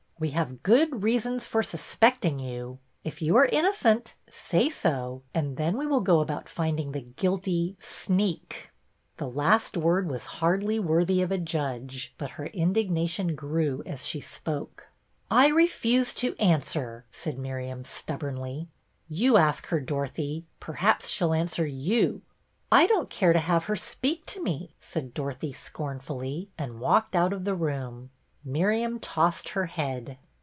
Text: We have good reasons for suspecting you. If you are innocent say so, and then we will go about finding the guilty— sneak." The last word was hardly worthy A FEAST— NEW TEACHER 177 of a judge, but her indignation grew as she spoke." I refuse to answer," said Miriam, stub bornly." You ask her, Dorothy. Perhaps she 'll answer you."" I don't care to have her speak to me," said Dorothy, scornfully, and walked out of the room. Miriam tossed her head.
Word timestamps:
We 0.21 0.29
have 0.29 0.61
good 0.61 1.01
reasons 1.01 1.47
for 1.47 1.63
suspecting 1.63 2.37
you. 2.37 2.77
If 3.03 3.23
you 3.23 3.35
are 3.37 3.49
innocent 3.51 4.13
say 4.29 4.69
so, 4.69 5.23
and 5.33 5.57
then 5.57 5.79
we 5.79 5.87
will 5.87 6.01
go 6.01 6.19
about 6.19 6.47
finding 6.47 6.91
the 6.91 7.01
guilty— 7.01 7.75
sneak." 7.79 8.69
The 9.17 9.27
last 9.27 9.75
word 9.77 10.07
was 10.11 10.27
hardly 10.37 10.77
worthy 10.79 11.23
A 11.23 11.27
FEAST— 11.27 11.39
NEW 11.39 11.45
TEACHER 11.45 12.09
177 12.19 12.19
of 12.19 12.19
a 12.19 12.19
judge, 12.19 12.19
but 12.19 12.29
her 12.35 12.45
indignation 12.45 13.35
grew 13.35 13.81
as 13.87 14.05
she 14.05 14.19
spoke." 14.21 14.89
I 15.31 15.47
refuse 15.47 16.13
to 16.13 16.37
answer," 16.39 17.05
said 17.09 17.39
Miriam, 17.39 17.83
stub 17.83 18.19
bornly." 18.19 18.67
You 19.23 19.37
ask 19.37 19.65
her, 19.69 19.79
Dorothy. 19.79 20.45
Perhaps 20.59 21.09
she 21.09 21.23
'll 21.25 21.33
answer 21.33 21.65
you."" 21.65 22.21
I 22.71 22.85
don't 22.85 23.09
care 23.09 23.33
to 23.33 23.39
have 23.39 23.63
her 23.63 23.75
speak 23.75 24.27
to 24.27 24.43
me," 24.43 24.75
said 24.77 25.15
Dorothy, 25.15 25.51
scornfully, 25.53 26.49
and 26.59 26.79
walked 26.79 27.15
out 27.15 27.33
of 27.33 27.43
the 27.43 27.55
room. 27.55 28.11
Miriam 28.43 28.99
tossed 28.99 29.49
her 29.49 29.67
head. 29.67 30.17